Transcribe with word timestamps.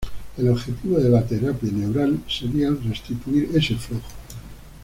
El 0.35 0.49
objetivo 0.49 0.97
de 0.97 1.09
la 1.09 1.23
terapia 1.23 1.71
neural 1.71 2.21
sería 2.27 2.69
el 2.69 2.83
restituir 2.83 3.51
ese 3.55 3.75
flujo. 3.75 4.07